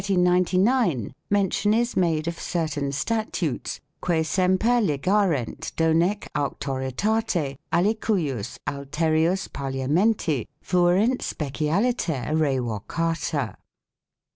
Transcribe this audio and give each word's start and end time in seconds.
5 0.01 0.09
In 0.09 0.23
1399 0.23 1.13
mention 1.29 1.73
is 1.75 1.95
made 1.95 2.27
of 2.27 2.39
certain 2.39 2.91
statutes 2.91 3.79
"que 4.03 4.23
semper 4.23 4.81
ligarent 4.81 5.73
donee 5.77 6.23
auctoritate 6.33 7.59
alicujus 7.71 8.57
alterius 8.65 9.47
Parliamenti 9.53 10.47
fuerint 10.59 11.19
specialiter 11.21 12.25
revocata." 12.31 13.57